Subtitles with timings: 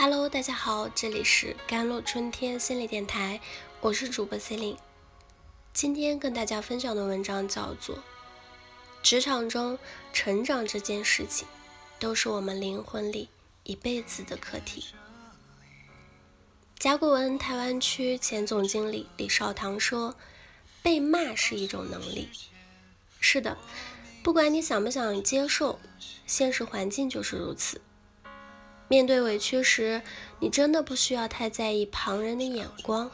[0.00, 3.40] Hello，大家好，这里是甘露春天心理电台，
[3.80, 4.76] 我是主播 Celine。
[5.72, 7.96] 今天跟大家分享的文章叫做
[9.02, 9.76] 《职场中
[10.12, 11.48] 成长这件事情，
[11.98, 13.28] 都是我们灵魂里
[13.64, 14.82] 一辈子的课题》。
[16.78, 20.14] 甲骨文台湾区前总经理李少棠说
[20.80, 22.28] ：“被骂是一种能力。”
[23.18, 23.58] 是的，
[24.22, 25.80] 不管你想不想接受，
[26.24, 27.80] 现实环境就是如此。
[28.88, 30.02] 面对委屈时，
[30.40, 33.10] 你真的不需要太在意旁人的眼光，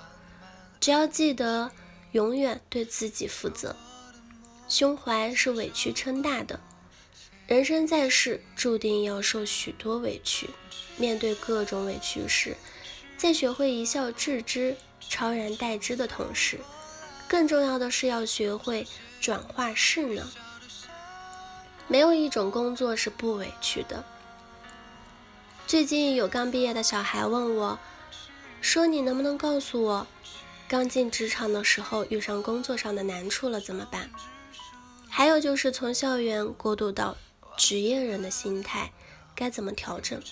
[0.81, 1.71] 只要记得
[2.13, 3.75] 永远对自己负责。
[4.69, 6.61] 胸怀是委屈撑大的。
[7.47, 10.49] 人生在世，注定要受许多委屈。
[10.97, 12.57] 面对各种委屈时，
[13.17, 16.61] 在学会一笑置之、超然待之的同时，
[17.29, 18.87] 更重要的是要学会
[19.21, 20.27] 转化势能。
[21.89, 24.05] 没有一种工作是不委屈的。
[25.75, 27.77] 最近有刚毕业的小孩问我，
[28.61, 30.07] 说：“你能不能告诉我，
[30.69, 34.09] 刚进职场的时候遇上工作上的难处了怎么办？
[35.11, 37.17] 还有就是从校园过渡到
[37.57, 38.93] 职业人的心态
[39.35, 40.23] 该怎么调整？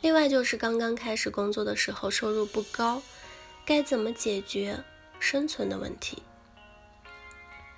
[0.00, 3.00] 另外就是刚刚开始工作的时候收入不高，
[3.64, 4.82] 该怎么解决
[5.20, 6.24] 生存的问题？”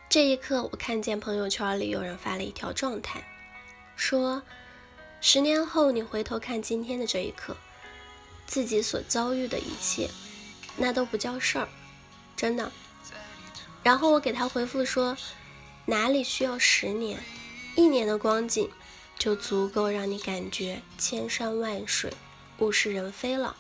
[0.09, 3.23] 这一刻，我看见朋友圈里有人发了一条状态，
[3.95, 4.43] 说。
[5.21, 7.57] 十年后，你回头看今天的这一刻，
[8.47, 10.09] 自己所遭遇的一切，
[10.77, 11.69] 那都不叫事儿，
[12.37, 12.71] 真的。
[13.83, 15.17] 然后我给他回复说，
[15.87, 17.21] 哪里需要十年，
[17.75, 18.71] 一年的光景
[19.19, 22.13] 就足够让你感觉千山万水，
[22.59, 23.57] 物是人非了。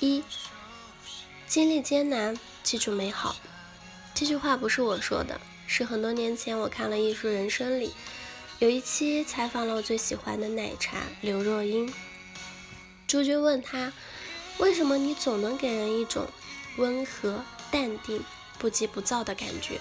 [0.00, 0.24] 一，
[1.46, 3.36] 经历艰难，记住美好。
[4.14, 7.92] 这句话不是我说的，是很多年前我看了《艺术人生》里。
[8.60, 11.92] 有一期采访了我最喜欢的奶茶刘若英，
[13.06, 13.92] 朱军问她
[14.58, 16.26] ：“为什么你总能给人一种
[16.76, 18.20] 温和、淡定、
[18.58, 19.80] 不急不躁的感觉？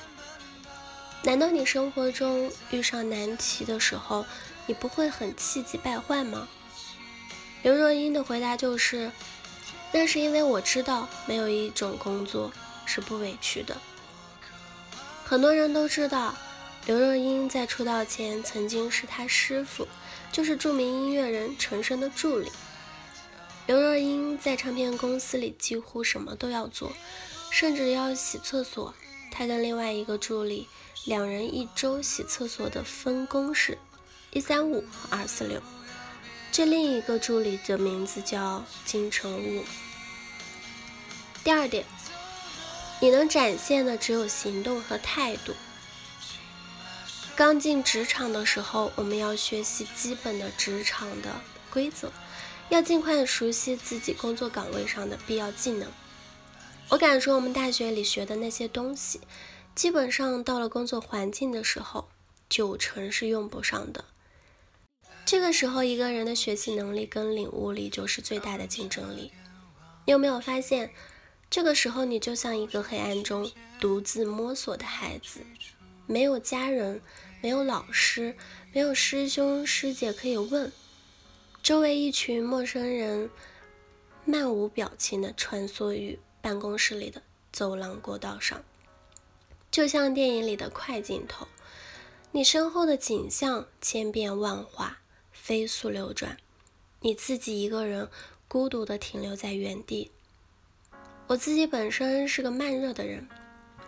[1.24, 4.24] 难道你生活中遇上难题的时候，
[4.68, 6.48] 你不会很气急败坏吗？”
[7.64, 9.12] 刘若英的回答就是
[9.92, 12.52] ：“那是因为我知道没有一种工作
[12.86, 13.76] 是不委屈的。
[15.26, 16.36] 很多人都知道。”
[16.88, 19.86] 刘若英在出道前曾经是她师傅，
[20.32, 22.50] 就是著名音乐人陈升的助理。
[23.66, 26.94] 刘若英在唱片公司里几乎什么都要做，
[27.52, 28.94] 甚至要洗厕所。
[29.30, 30.70] 她跟另外一个助理
[31.04, 33.78] 两人一周洗厕所的分工是
[34.32, 35.62] 一三五和二四六。
[36.54, 39.66] 这另一个助理的名字叫金城武。
[41.44, 41.84] 第二点，
[43.02, 45.54] 你能展现的只有行动和态度。
[47.38, 51.40] 刚进职场的时候，我们要学习基本的职场的
[51.70, 52.12] 规则，
[52.70, 55.88] 要尽快熟悉自己工作岗位上的必要技能。
[56.90, 59.22] 我敢说，我们大学里学的那些东西，
[59.76, 62.10] 基本上到了工作环境的时候，
[62.50, 64.06] 九成是用不上的。
[65.24, 69.32] 这个时候，一个人的学习能力跟领悟力就是最大的竞争力。
[70.06, 70.92] 你有没有发现，
[71.52, 75.42] 这个时候你就像一个黑暗中独自摸索的孩子，
[76.08, 77.00] 没有家人。
[77.42, 78.36] 没有老师，
[78.74, 80.72] 没有师兄师姐可以问，
[81.62, 83.30] 周围一群陌生人
[84.26, 87.22] 漫无表情地穿梭于办公室里的
[87.52, 88.64] 走廊过道上，
[89.70, 91.48] 就像电影里的快镜头。
[92.32, 95.00] 你身后的景象千变万化，
[95.32, 96.38] 飞速流转，
[97.02, 98.10] 你自己一个人
[98.48, 100.12] 孤独地停留在原地。
[101.28, 103.28] 我自己本身是个慢热的人。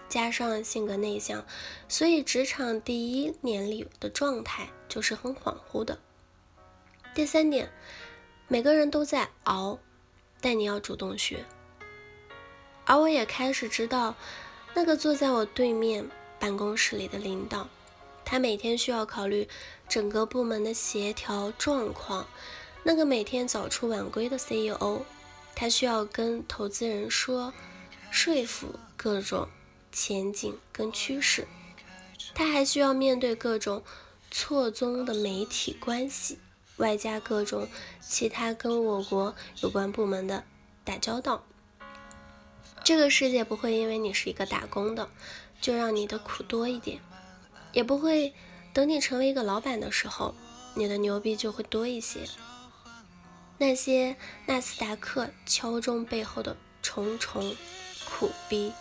[0.09, 1.45] 加上性格内向，
[1.87, 5.99] 所以职场第一年里的状态就是很恍惚的。
[7.13, 7.71] 第三点，
[8.47, 9.79] 每个人都在熬，
[10.41, 11.45] 但你要主动学。
[12.85, 14.15] 而我也开始知道，
[14.73, 16.09] 那个坐在我对面
[16.39, 17.67] 办公室里的领导，
[18.25, 19.47] 他每天需要考虑
[19.87, 22.25] 整个部门的协调状况；
[22.83, 25.01] 那个每天早出晚归的 CEO，
[25.55, 27.53] 他需要跟投资人说，
[28.09, 29.47] 说服各种。
[29.91, 31.47] 前景跟趋势，
[32.33, 33.83] 他还需要面对各种
[34.31, 36.39] 错综的媒体关系，
[36.77, 37.67] 外加各种
[37.99, 40.43] 其他跟我国有关部门的
[40.83, 41.43] 打交道。
[42.83, 45.09] 这个世界不会因为你是一个打工的，
[45.59, 47.01] 就让你的苦多一点，
[47.73, 48.33] 也不会
[48.73, 50.33] 等你成为一个老板的时候，
[50.75, 52.21] 你的牛逼就会多一些。
[53.57, 54.15] 那些
[54.45, 57.53] 纳斯达克敲钟背后的重重
[58.05, 58.71] 苦逼。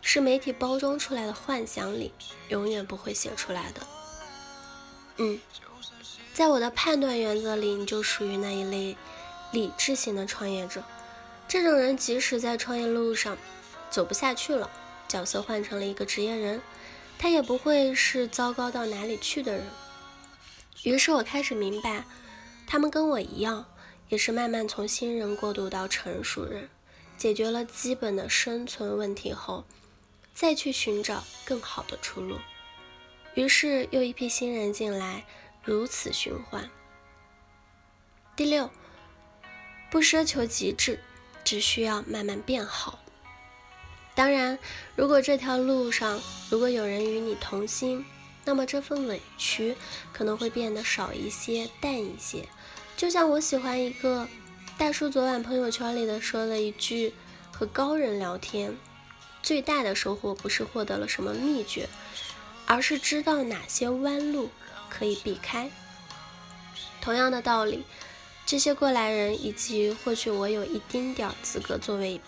[0.00, 2.12] 是媒体包装出来的幻想里
[2.48, 3.80] 永远不会写出来的。
[5.16, 5.40] 嗯，
[6.32, 8.96] 在我的判断原则里，你就属于那一类
[9.52, 10.82] 理智型的创业者。
[11.46, 13.36] 这种人即使在创业路上
[13.90, 14.70] 走不下去了，
[15.08, 16.60] 角色换成了一个职业人，
[17.18, 19.64] 他也不会是糟糕到哪里去的人。
[20.84, 22.04] 于是我开始明白，
[22.66, 23.64] 他们跟我一样，
[24.08, 26.68] 也是慢慢从新人过渡到成熟人。
[27.16, 29.64] 解决了基本的生存问题后，
[30.38, 32.38] 再去寻找更好的出路。
[33.34, 35.24] 于是又一批新人进来，
[35.64, 36.70] 如此循环。
[38.36, 38.70] 第六，
[39.90, 41.00] 不奢求极致，
[41.42, 43.00] 只需要慢慢变好。
[44.14, 44.56] 当然，
[44.94, 48.06] 如果这条路上如果有人与你同心，
[48.44, 49.74] 那么这份委屈
[50.12, 52.46] 可能会变得少一些、淡一些。
[52.96, 54.28] 就像我喜欢一个。
[54.78, 57.12] 大叔昨晚朋友圈里的说了一句
[57.50, 58.76] ：“和高人聊天，
[59.48, 61.88] 最大的收获不是获得了什么秘诀，
[62.66, 64.50] 而是知道哪些弯路
[64.90, 65.70] 可以避开。”
[67.00, 67.82] 同样的道理，
[68.44, 72.20] 这些过来人以及或许我有一丁点儿资格作为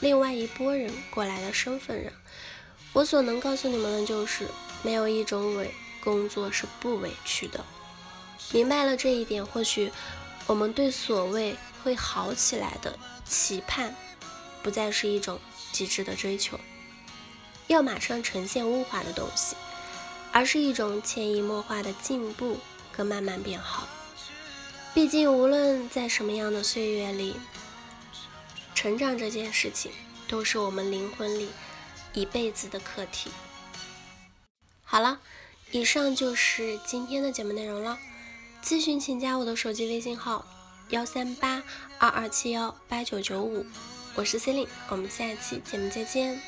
[0.00, 2.10] 另外一拨人过来的身份人，
[2.94, 4.48] 我所能告诉你们的就是，
[4.82, 5.70] 没有一种委
[6.02, 7.62] 工作是不委屈的。
[8.52, 9.92] 明白了这一点，或许
[10.46, 11.54] 我们对所谓。
[11.82, 13.94] 会好起来的期盼，
[14.62, 15.38] 不再是一种
[15.74, 16.60] 极致的追求，
[17.66, 19.56] 要马上呈现物化的东西，
[20.30, 22.60] 而是一种潜移默化的进步
[22.92, 23.88] 跟慢慢变好。
[24.94, 27.34] 毕竟，无论在什么样的岁月里，
[28.72, 29.90] 成长这件事情
[30.28, 31.48] 都是我们灵魂里
[32.12, 33.32] 一辈子的课题。
[34.84, 35.18] 好了，
[35.72, 37.98] 以上就是今天的节目内容了。
[38.62, 40.46] 咨询请加我的手机微信号。
[40.90, 41.62] 幺三八
[41.98, 43.64] 二二七幺八九九五，
[44.16, 46.40] 我是 Celine，我们下一期节目再见。